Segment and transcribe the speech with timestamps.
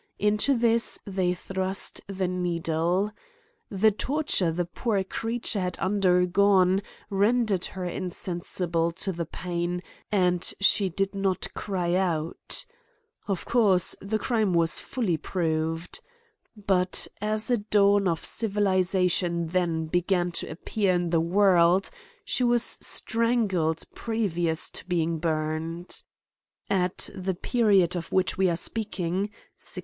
[0.17, 3.11] Into this they thrust the needle.
[3.69, 6.81] The tor ture the poor creature had undergone
[7.11, 12.65] rendered her insensible to the pain^ and she did not cry out.
[13.27, 15.99] of course, the crime was fully proved.
[16.57, 21.91] But as a dawn of civilization then began to appear in the world,
[22.25, 26.01] she was strangled previous to being burned.
[26.71, 29.29] At the period of which we are speaking,
[29.61, 29.79] (1652.)